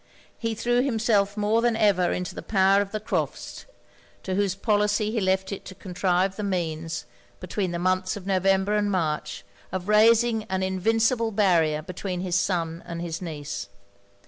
[0.39, 3.67] He threw himself more than ever into the power of the Crofts',
[4.23, 7.05] to whose policy he left it to contrive the means,
[7.39, 12.81] between the months of November and March, of raising an invincible barrier between his son
[12.87, 13.69] and his niece.